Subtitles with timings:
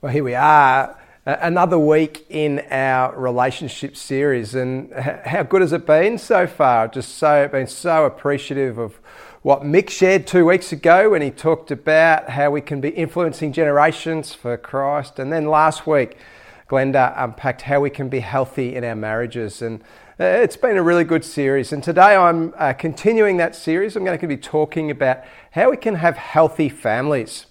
[0.00, 0.96] Well, here we are,
[1.26, 6.86] another week in our relationship series, and how good has it been so far?
[6.86, 8.94] Just so been so appreciative of
[9.42, 13.52] what Mick shared two weeks ago when he talked about how we can be influencing
[13.52, 16.16] generations for Christ, and then last week,
[16.70, 19.80] Glenda unpacked how we can be healthy in our marriages, and
[20.20, 21.72] uh, it's been a really good series.
[21.72, 23.96] And today I'm uh, continuing that series.
[23.96, 27.46] I'm going to be talking about how we can have healthy families.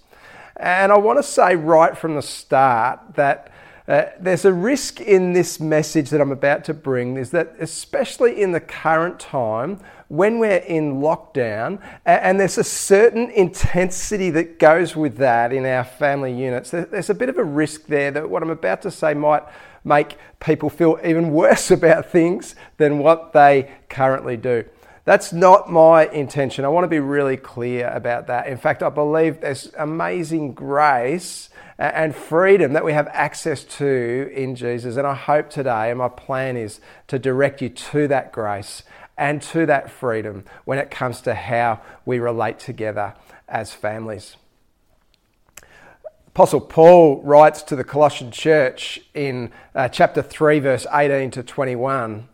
[0.58, 3.52] And I want to say right from the start that
[3.86, 8.42] uh, there's a risk in this message that I'm about to bring is that, especially
[8.42, 14.94] in the current time, when we're in lockdown, and there's a certain intensity that goes
[14.94, 18.42] with that in our family units, there's a bit of a risk there that what
[18.42, 19.44] I'm about to say might
[19.84, 24.64] make people feel even worse about things than what they currently do.
[25.08, 26.66] That's not my intention.
[26.66, 28.46] I want to be really clear about that.
[28.46, 34.54] In fact, I believe there's amazing grace and freedom that we have access to in
[34.54, 34.98] Jesus.
[34.98, 38.82] And I hope today, and my plan is to direct you to that grace
[39.16, 43.14] and to that freedom when it comes to how we relate together
[43.48, 44.36] as families.
[46.26, 52.28] Apostle Paul writes to the Colossian church in uh, chapter 3, verse 18 to 21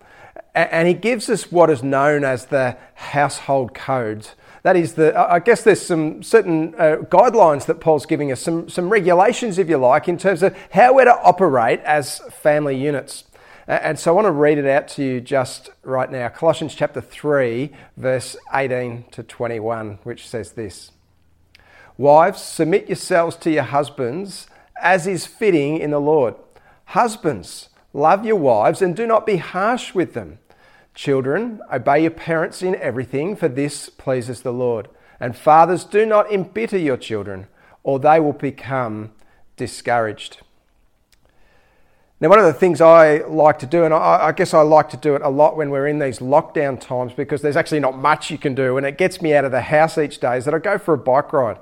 [0.55, 4.35] and he gives us what is known as the household codes.
[4.63, 8.69] That is, the, I guess there's some certain uh, guidelines that Paul's giving us, some,
[8.71, 13.25] some regulations, if you like, in terms of how we're to operate as family units.
[13.67, 16.29] And so I want to read it out to you just right now.
[16.29, 20.93] Colossians chapter 3, verse 18 to 21, which says this
[21.97, 24.49] Wives, submit yourselves to your husbands
[24.81, 26.35] as is fitting in the Lord.
[26.87, 30.39] Husbands, love your wives and do not be harsh with them.
[30.95, 34.89] Children, obey your parents in everything, for this pleases the Lord.
[35.19, 37.47] And fathers, do not embitter your children,
[37.83, 39.13] or they will become
[39.57, 40.43] discouraged.
[42.21, 44.97] Now, one of the things I like to do, and I, guess I like to
[44.97, 48.31] do it a lot when we're in these lockdown times because there's actually not much
[48.31, 50.55] you can do, and it gets me out of the house each day, is that
[50.55, 51.59] I go for a bike ride.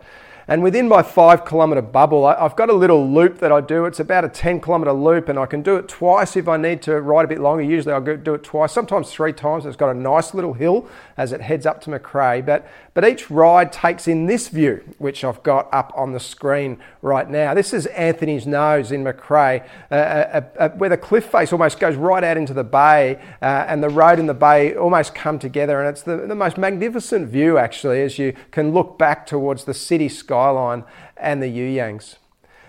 [0.52, 3.86] And within my five kilometre bubble, I've got a little loop that I do.
[3.86, 6.82] It's about a 10 kilometre loop, and I can do it twice if I need
[6.82, 7.62] to ride a bit longer.
[7.62, 9.64] Usually I'll do it twice, sometimes three times.
[9.64, 10.86] It's got a nice little hill
[11.16, 12.44] as it heads up to McCrae.
[12.44, 16.78] But, but each ride takes in this view, which I've got up on the screen
[17.00, 17.54] right now.
[17.54, 21.96] This is Anthony's Nose in McCrae, uh, uh, uh, where the cliff face almost goes
[21.96, 25.80] right out into the bay, uh, and the road and the bay almost come together.
[25.80, 29.72] And it's the, the most magnificent view, actually, as you can look back towards the
[29.72, 30.84] city sky Skyline
[31.16, 32.16] and the You Yangs.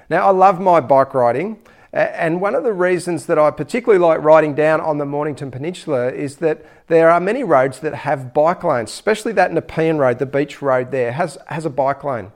[0.09, 1.57] Now, I love my bike riding,
[1.91, 6.11] and one of the reasons that I particularly like riding down on the Mornington Peninsula
[6.11, 10.27] is that there are many roads that have bike lanes, especially that Nepean Road, the
[10.27, 12.31] beach road there, has, has a bike lane.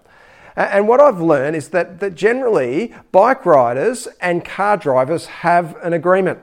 [0.55, 5.93] And what I've learned is that, that generally bike riders and car drivers have an
[5.93, 6.39] agreement.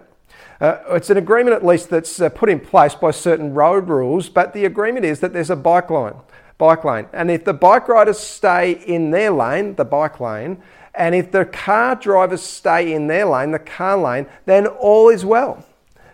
[0.61, 4.29] Uh, it's an agreement, at least, that's uh, put in place by certain road rules,
[4.29, 6.15] but the agreement is that there's a bike line
[6.59, 7.07] bike lane.
[7.13, 10.63] And if the bike riders stay in their lane, the bike lane,
[10.95, 15.25] and if the car drivers stay in their lane, the car lane, then all is
[15.25, 15.65] well.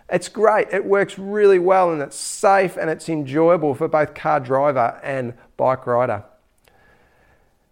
[0.09, 0.67] It's great.
[0.71, 5.33] It works really well and it's safe and it's enjoyable for both car driver and
[5.55, 6.25] bike rider.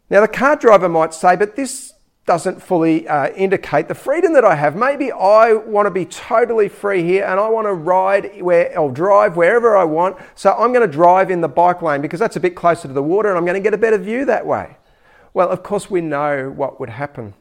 [0.09, 1.94] Now, the car driver might say, but this
[2.30, 4.76] doesn't fully uh, indicate the freedom that I have.
[4.76, 8.92] Maybe I want to be totally free here and I want to ride where or
[8.92, 10.16] drive wherever I want.
[10.36, 12.94] So I'm going to drive in the bike lane because that's a bit closer to
[12.94, 14.78] the water and I'm going to get a better view that way.
[15.34, 17.34] Well, of course, we know what would happen.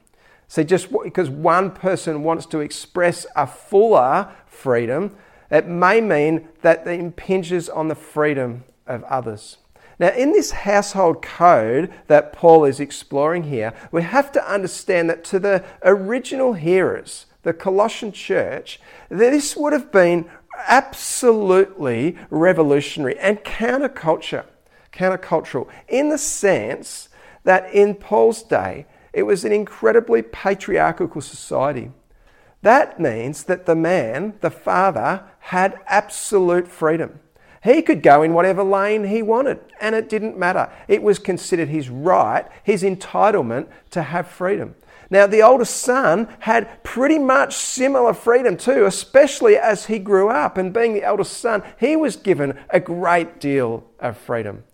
[0.47, 5.15] See, just because one person wants to express a fuller freedom,
[5.51, 9.59] it may mean that it impinges on the freedom of others.
[9.99, 15.25] Now, in this household code that Paul is exploring here, we have to understand that
[15.25, 20.29] to the original hearers, the Colossian church, this would have been
[20.67, 24.45] absolutely revolutionary and counterculture,
[24.93, 27.09] countercultural, in the sense
[27.45, 31.91] that in Paul's day, it was an incredibly patriarchal society.
[32.63, 37.21] That means that the man, the father, had absolute freedom.
[37.63, 40.71] He could go in whatever lane he wanted, and it didn't matter.
[40.87, 44.75] It was considered his right, his entitlement to have freedom.
[45.11, 50.59] Now, the oldest son had pretty much similar freedom too, especially as he grew up.
[50.59, 54.65] And being the eldest son, he was given a great deal of freedom.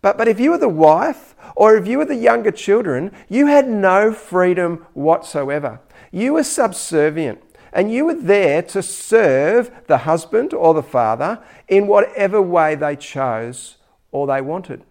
[0.00, 3.46] But, but if you were the wife or if you were the younger children, you
[3.46, 5.80] had no freedom whatsoever.
[6.10, 7.42] You were subservient
[7.72, 12.96] and you were there to serve the husband or the father in whatever way they
[12.96, 13.76] chose
[14.10, 14.84] or they wanted.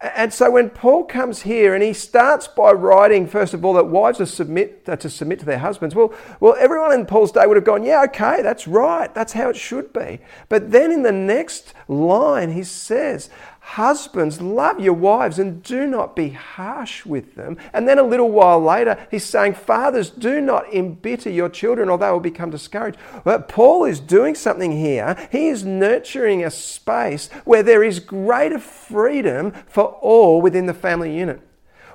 [0.00, 3.88] And so when Paul comes here and he starts by writing, first of all, that
[3.88, 7.44] wives are submit, are to submit to their husbands, well, well, everyone in Paul's day
[7.44, 10.20] would have gone, yeah, okay, that's right, that's how it should be.
[10.48, 13.28] But then in the next line, he says,
[13.72, 17.58] Husbands, love your wives and do not be harsh with them.
[17.74, 21.98] And then a little while later, he's saying, Fathers, do not embitter your children or
[21.98, 22.96] they will become discouraged.
[23.24, 25.16] But Paul is doing something here.
[25.30, 31.14] He is nurturing a space where there is greater freedom for all within the family
[31.14, 31.42] unit.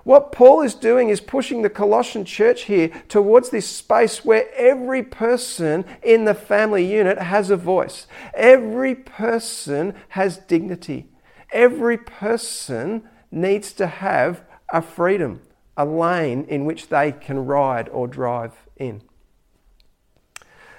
[0.04, 5.02] What Paul is doing is pushing the Colossian church here towards this space where every
[5.02, 8.06] person in the family unit has a voice.
[8.36, 11.08] Every person has dignity
[11.54, 15.42] every person needs to have a freedom,
[15.78, 19.02] a lane in which they can ride or drive in.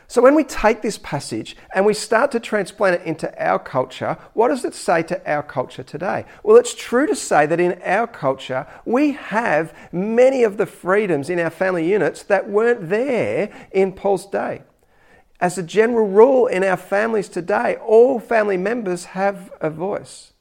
[0.07, 4.19] So, when we take this passage and we start to transplant it into our culture,
[4.35, 6.27] what does it say to our culture today?
[6.43, 11.31] Well, it's true to say that in our culture, we have many of the freedoms
[11.31, 14.63] in our family units that weren't there in Paul's day.
[15.41, 20.34] As a general rule in our families today, all family members have a voice.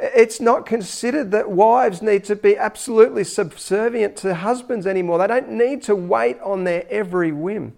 [0.00, 5.18] It's not considered that wives need to be absolutely subservient to husbands anymore.
[5.18, 7.74] They don't need to wait on their every whim.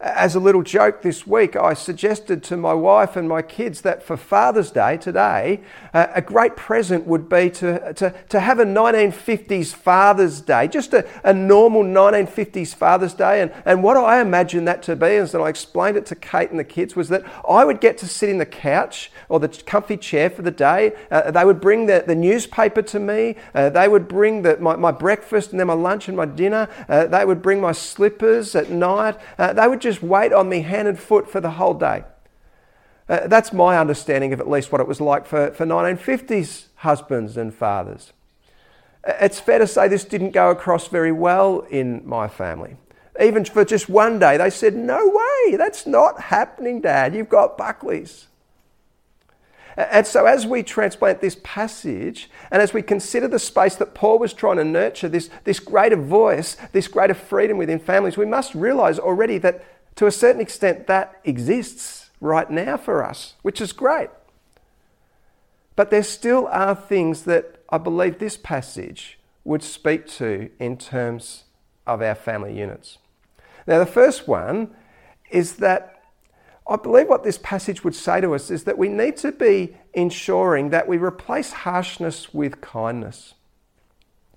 [0.00, 4.02] As a little joke this week, I suggested to my wife and my kids that
[4.02, 5.60] for Father's Day today,
[5.92, 10.94] uh, a great present would be to, to, to have a 1950s Father's Day, just
[10.94, 13.40] a, a normal 1950s Father's Day.
[13.40, 16.58] And, and what I imagined that to be, and I explained it to Kate and
[16.58, 19.96] the kids, was that I would get to sit in the couch or the comfy
[19.96, 20.92] chair for the day.
[21.10, 24.74] Uh, they would bring the, the newspaper to me, uh, they would bring the, my,
[24.74, 28.56] my breakfast and then my lunch and my dinner, uh, they would bring my slippers
[28.56, 29.16] at night.
[29.38, 32.02] Uh, they would just wait on me hand and foot for the whole day.
[33.08, 37.36] Uh, that's my understanding of at least what it was like for, for 1950s husbands
[37.36, 38.12] and fathers.
[39.06, 42.76] Uh, it's fair to say this didn't go across very well in my family.
[43.20, 47.14] Even for just one day, they said, No way, that's not happening, Dad.
[47.14, 48.26] You've got Buckley's.
[49.76, 54.20] And so, as we transplant this passage and as we consider the space that Paul
[54.20, 58.54] was trying to nurture, this, this greater voice, this greater freedom within families, we must
[58.54, 59.64] realize already that
[59.96, 64.10] to a certain extent, that exists right now for us, which is great.
[65.76, 71.44] But there still are things that I believe this passage would speak to in terms
[71.86, 72.98] of our family units.
[73.66, 74.74] Now, the first one
[75.30, 76.02] is that
[76.66, 79.76] I believe what this passage would say to us is that we need to be
[79.92, 83.34] ensuring that we replace harshness with kindness.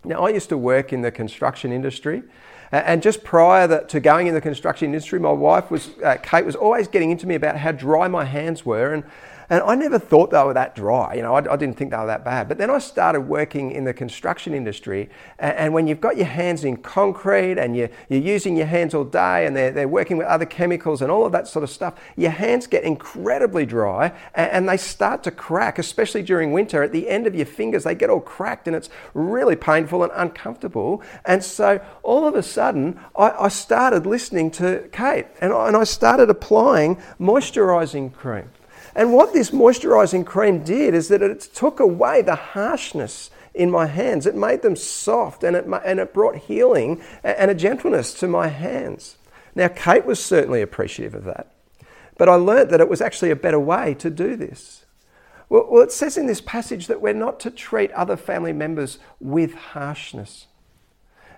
[0.07, 2.23] Now, I used to work in the construction industry,
[2.71, 6.55] and just prior to going in the construction industry, my wife was, uh, Kate, was
[6.55, 8.93] always getting into me about how dry my hands were.
[8.93, 9.03] And
[9.49, 11.13] and I never thought they were that dry.
[11.13, 12.49] You know, I, I, didn't think they were that bad.
[12.49, 15.09] But then I started working in the construction industry.
[15.39, 18.93] And, and when you've got your hands in concrete and you're, you're using your hands
[18.93, 21.69] all day and they're, they're working with other chemicals and all of that sort of
[21.69, 26.83] stuff, your hands get incredibly dry and, and they start to crack, especially during winter.
[26.83, 30.11] At the end of your fingers, they get all cracked and it's really painful and
[30.13, 31.01] uncomfortable.
[31.23, 35.77] And so all of a sudden, I, I started listening to Kate and I, and
[35.77, 38.49] I started applying moisturizing cream.
[38.97, 43.85] And what this moisturizing cream did is that it took away the harshness in my
[43.85, 44.25] hands.
[44.25, 48.47] It made them soft and it, and it brought healing and a gentleness to my
[48.47, 49.19] hands.
[49.53, 51.53] Now, Kate was certainly appreciative of that.
[52.17, 54.85] But I learnt that it was actually a better way to do this.
[55.47, 58.97] Well, well, it says in this passage that we're not to treat other family members
[59.19, 60.47] with harshness.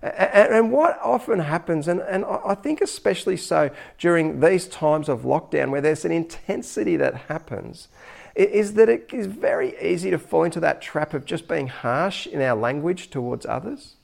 [0.02, 5.82] And what often happens, and, I think especially so during these times of lockdown where
[5.82, 7.90] there's an intensity that happens,
[8.36, 12.26] is that it is very easy to fall into that trap of just being harsh
[12.26, 13.96] in our language towards others.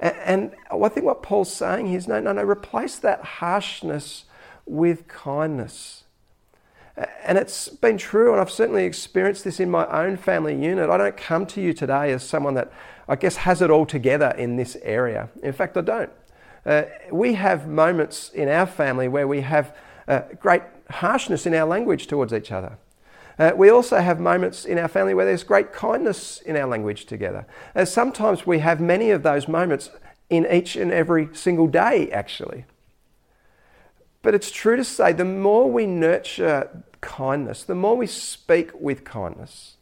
[0.00, 4.24] And I think what Paul's saying is no, no, no, replace that harshness
[4.64, 6.04] with kindness.
[7.24, 10.90] And it's been true, and I've certainly experienced this in my own family unit.
[10.90, 12.72] I don't come to you today as someone that
[13.08, 15.28] I guess, has it all together in this area.
[15.42, 16.10] In fact, I don't.
[16.64, 21.66] Uh, we have moments in our family where we have uh, great harshness in our
[21.66, 22.78] language towards each other.
[23.38, 27.06] Uh, we also have moments in our family where there's great kindness in our language
[27.06, 27.46] together.
[27.74, 29.90] Uh, sometimes we have many of those moments
[30.30, 32.64] in each and every single day, actually.
[34.22, 39.04] But it's true to say the more we nurture kindness, the more we speak with
[39.04, 39.76] kindness,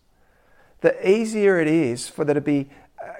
[0.81, 2.71] the easier it is for there to be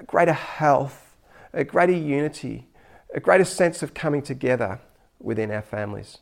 [0.07, 1.15] greater health,
[1.53, 2.67] a greater unity,
[3.13, 4.79] a greater sense of coming together
[5.19, 6.19] within our families.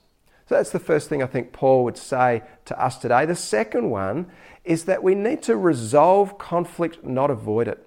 [0.47, 3.25] So that's the first thing I think Paul would say to us today.
[3.25, 4.27] The second one
[4.65, 7.85] is that we need to resolve conflict, not avoid it.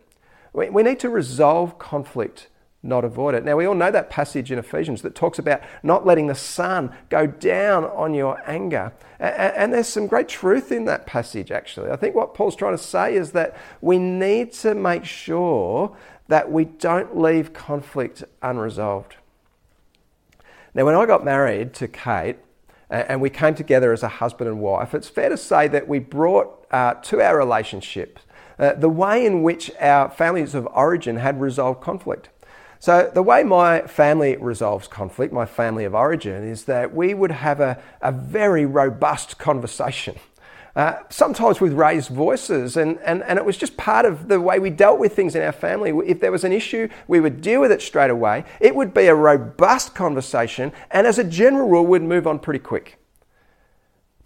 [0.53, 2.49] We need to resolve conflict,
[2.83, 3.45] not avoid it.
[3.45, 6.95] Now, we all know that passage in Ephesians that talks about not letting the sun
[7.09, 8.93] go down on your anger.
[9.21, 11.91] And there's some great truth in that passage, actually.
[11.91, 15.97] I think what Paul's trying to say is that we need to make sure
[16.27, 19.17] that we don't leave conflict unresolved.
[20.75, 22.39] Now, when I got married to Kate,
[22.91, 25.99] and we came together as a husband and wife, it's fair to say that we
[25.99, 28.19] brought uh, to our relationship
[28.59, 32.29] uh, the way in which our families of origin had resolved conflict.
[32.83, 37.31] So, the way my family resolves conflict, my family of origin, is that we would
[37.31, 40.17] have a, a very robust conversation.
[40.75, 44.59] Uh, sometimes with raised voices, and, and, and it was just part of the way
[44.59, 45.93] we dealt with things in our family.
[46.05, 48.45] If there was an issue, we would deal with it straight away.
[48.59, 52.59] It would be a robust conversation, and as a general rule, we'd move on pretty
[52.59, 52.99] quick.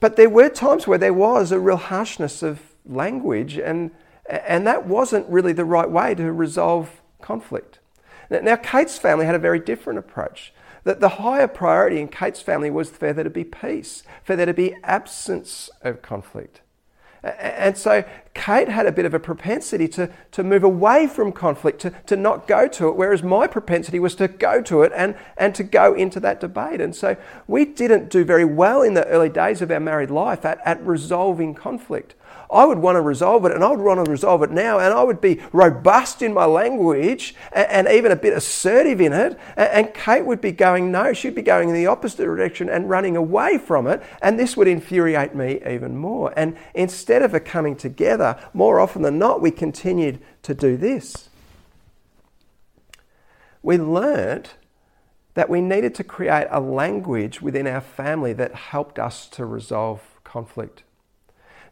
[0.01, 3.91] But there were times where there was a real harshness of language, and,
[4.31, 7.81] and that wasn't really the right way to resolve conflict.
[8.31, 10.53] Now, Kate's family had a very different approach.
[10.85, 14.47] That the higher priority in Kate's family was for there to be peace, for there
[14.47, 16.61] to be absence of conflict.
[17.25, 18.05] And so
[18.35, 22.15] Kate had a bit of a propensity to, to move away from conflict, to, to
[22.15, 25.65] not go to it, whereas my propensity was to go to it and, and to
[25.65, 26.81] go into that debate.
[26.81, 27.17] And so
[27.49, 30.81] we didn't do very well in the early days of our married life at, at
[30.87, 32.15] resolving conflict.
[32.51, 34.95] I would want to resolve it, and I would want to resolve it now, and
[34.95, 39.39] I would be robust in my language and, and even a bit assertive in it.
[39.57, 42.89] And, and Kate would be going, no, she'd be going in the opposite direction and
[42.89, 46.33] running away from it, and this would infuriate me even more.
[46.37, 51.29] And instead of a coming together, more often than not, we continued to do this.
[53.63, 54.55] We learnt
[55.35, 60.01] that we needed to create a language within our family that helped us to resolve
[60.25, 60.83] conflict.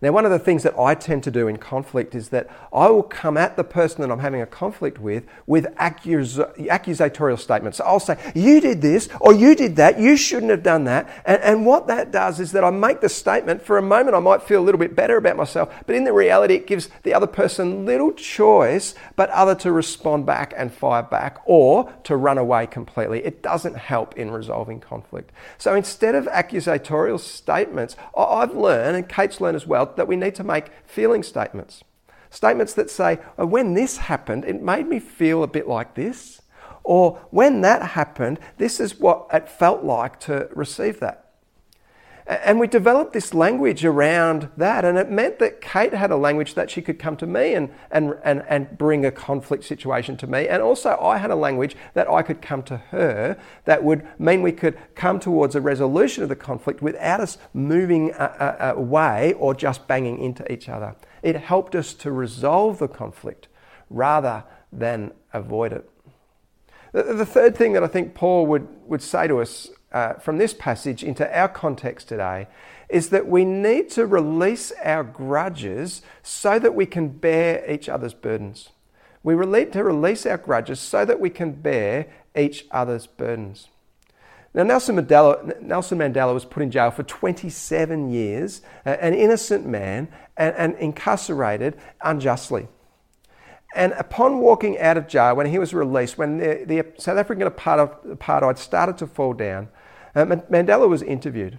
[0.04, 2.90] Now, one of the things that I tend to do in conflict is that I
[2.90, 7.80] will come at the person that I'm having a conflict with with accus- accusatorial statements.
[7.80, 11.08] I'll say, You did this, or you did that, you shouldn't have done that.
[11.24, 13.62] And, and what that does is that I make the statement.
[13.62, 16.12] For a moment, I might feel a little bit better about myself, but in the
[16.12, 21.02] reality, it gives the other person little choice but other to respond back and fire
[21.02, 23.24] back or to run away completely.
[23.24, 25.32] It doesn't help in resolving conflict.
[25.56, 30.34] So instead of accusatorial statements, I've learned, and Kate's learned as well, that we need
[30.36, 31.82] to make feeling statements.
[32.30, 36.42] Statements that say, oh, when this happened, it made me feel a bit like this.
[36.82, 41.23] Or when that happened, this is what it felt like to receive that.
[42.26, 46.54] And we developed this language around that, and it meant that Kate had a language
[46.54, 50.26] that she could come to me and, and, and, and bring a conflict situation to
[50.26, 50.48] me.
[50.48, 54.40] And also, I had a language that I could come to her that would mean
[54.40, 59.86] we could come towards a resolution of the conflict without us moving away or just
[59.86, 60.96] banging into each other.
[61.22, 63.48] It helped us to resolve the conflict
[63.90, 65.90] rather than avoid it.
[66.92, 70.52] The third thing that I think Paul would, would say to us uh, from this
[70.52, 72.48] passage into our context today
[72.88, 78.12] is that we need to release our grudges so that we can bear each other's
[78.12, 78.70] burdens.
[79.22, 83.68] We need to release our grudges so that we can bear each other's burdens.
[84.52, 90.08] Now, Nelson Mandela, Nelson Mandela was put in jail for 27 years, an innocent man,
[90.36, 92.66] and, and incarcerated unjustly.
[93.74, 97.48] And upon walking out of jail, when he was released, when the, the South African
[97.48, 99.68] apartheid started to fall down,
[100.14, 101.58] uh, Mandela was interviewed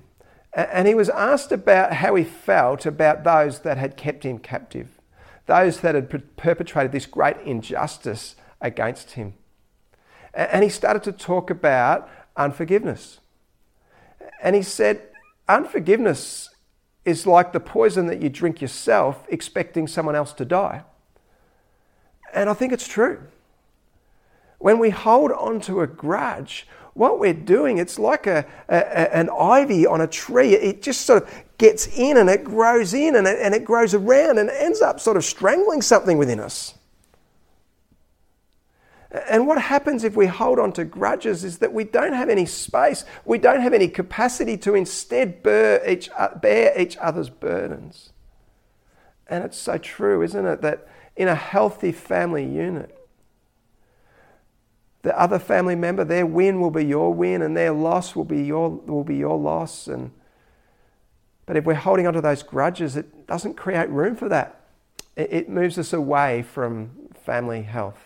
[0.55, 4.87] and he was asked about how he felt about those that had kept him captive,
[5.47, 9.33] those that had perpetrated this great injustice against him.
[10.33, 13.19] And he started to talk about unforgiveness.
[14.41, 15.01] And he said,
[15.47, 16.49] Unforgiveness
[17.03, 20.83] is like the poison that you drink yourself, expecting someone else to die.
[22.33, 23.21] And I think it's true.
[24.57, 26.65] When we hold on to a grudge,
[26.95, 30.55] what we're doing, it's like a, a, an ivy on a tree.
[30.55, 33.93] It just sort of gets in and it grows in and it, and it grows
[33.93, 36.73] around and ends up sort of strangling something within us.
[39.29, 42.45] And what happens if we hold on to grudges is that we don't have any
[42.45, 48.13] space, we don't have any capacity to instead bear each, uh, bear each other's burdens.
[49.27, 50.87] And it's so true, isn't it, that
[51.17, 52.97] in a healthy family unit,
[55.05, 58.41] the other family member, their win will be your win, and their loss will be
[58.41, 59.85] your, will be your loss.
[59.85, 60.09] And,
[61.45, 64.61] but if we're holding on to those grudges, it doesn't create room for that.
[65.15, 66.89] It, it moves us away from
[67.23, 67.99] family health.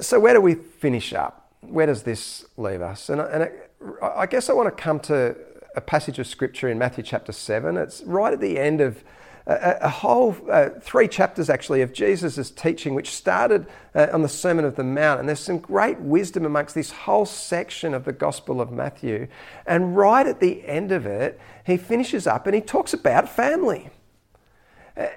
[0.00, 1.52] So, where do we finish up?
[1.60, 3.10] Where does this leave us?
[3.10, 3.70] And, and it,
[4.02, 5.36] I guess I want to come to
[5.76, 7.76] a passage of scripture in Matthew chapter 7.
[7.76, 9.04] It's right at the end of
[9.48, 14.28] a, a whole uh, three chapters actually of Jesus' teaching, which started uh, on the
[14.28, 15.20] Sermon of the Mount.
[15.20, 19.26] And there's some great wisdom amongst this whole section of the Gospel of Matthew.
[19.66, 23.88] And right at the end of it, he finishes up and he talks about family.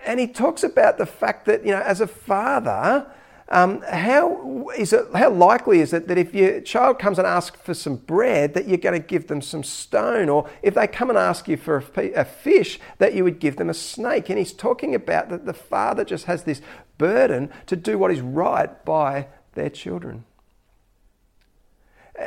[0.06, 3.12] And he talks about the fact that, you know, as a father,
[3.52, 5.08] um, how is it?
[5.14, 8.66] How likely is it that if your child comes and asks for some bread, that
[8.66, 11.84] you're going to give them some stone, or if they come and ask you for
[11.98, 14.30] a, a fish, that you would give them a snake?
[14.30, 16.62] And he's talking about that the father just has this
[16.98, 20.24] burden to do what is right by their children.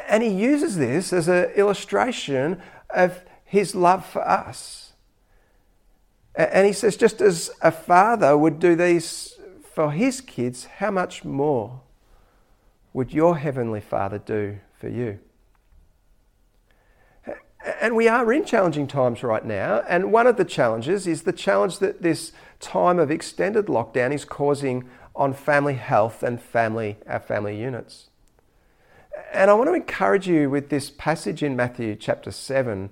[0.09, 4.93] And he uses this as an illustration of his love for us.
[6.35, 9.34] And he says, just as a father would do these
[9.75, 11.81] for his kids, how much more
[12.93, 15.19] would your Heavenly Father do for you?
[17.81, 19.83] And we are in challenging times right now.
[19.89, 24.25] And one of the challenges is the challenge that this time of extended lockdown is
[24.25, 28.11] causing on family health and family, our family units.
[29.33, 32.91] And I want to encourage you with this passage in Matthew chapter 7,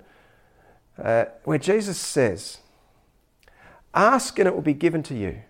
[1.00, 2.58] uh, where Jesus says,
[3.94, 5.42] Ask and it will be given to you.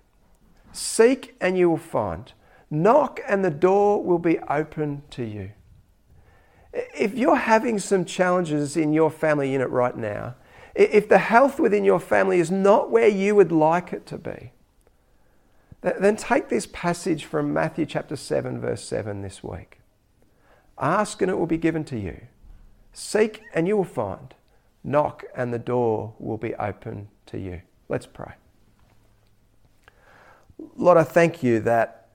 [0.73, 2.33] Seek and you will find.
[2.71, 5.51] Knock and the door will be open to you.
[6.73, 10.37] If you're having some challenges in your family unit right now,
[10.75, 14.53] if the health within your family is not where you would like it to be,
[15.83, 19.81] then take this passage from Matthew chapter 7, verse 7 this week.
[20.79, 22.23] Ask and it will be given to you.
[22.93, 24.35] Seek and you will find.
[24.83, 27.63] Knock and the door will be open to you.
[27.89, 28.33] Let's pray.
[30.77, 32.09] Lord, I thank you that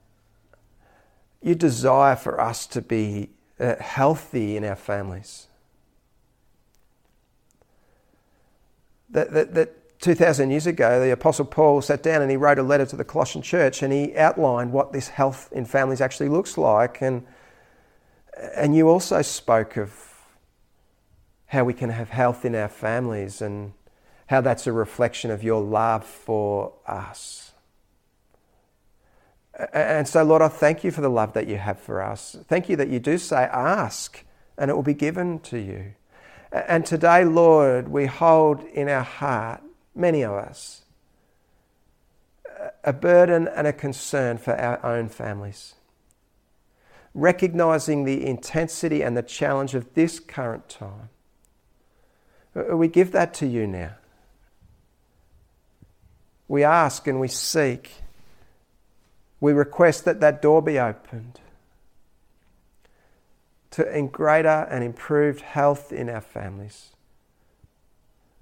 [1.42, 5.48] you desire for us to be uh, healthy in our families.
[9.10, 12.63] That, that, that 2,000 years ago, the Apostle Paul sat down and he wrote a
[12.63, 16.58] letter to the Colossian church and he outlined what this health in families actually looks
[16.58, 17.02] like.
[17.02, 17.26] And,
[18.56, 19.91] and you also spoke of
[21.48, 23.74] how we can have health in our families and
[24.28, 27.46] how that's a reflection of your love for us.
[29.74, 32.36] And so, Lord, I thank you for the love that you have for us.
[32.48, 34.24] Thank you that you do say, ask,
[34.58, 35.93] and it will be given to you.
[36.52, 39.63] And today, Lord, we hold in our heart,
[39.96, 40.84] many of us,
[42.84, 45.76] a burden and a concern for our own families.
[47.13, 51.10] Recognizing the intensity and the challenge of this current time,
[52.56, 53.96] uh, uh, we give that to you now.
[56.48, 57.91] We ask and we seek
[59.39, 61.39] we request that that door be opened
[63.71, 66.89] to in greater and improved health in our families.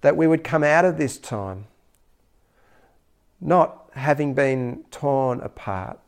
[0.01, 1.65] That we would come out of this time
[3.41, 5.99] not having been torn apart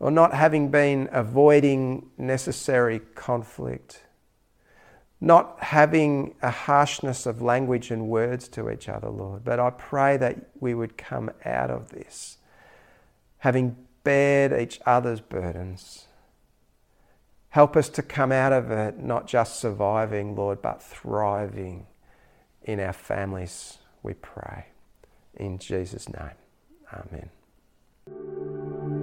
[0.00, 4.02] or not having been avoiding necessary conflict,
[5.20, 9.44] not having a harshness of language and words to each other, Lord.
[9.44, 12.38] But I pray that we would come out of this
[13.40, 16.06] having bared each other's burdens.
[17.50, 21.86] Help us to come out of it not just surviving, Lord, but thriving
[22.62, 24.66] in our families, we pray.
[25.34, 26.30] In Jesus' name,
[26.92, 28.99] amen.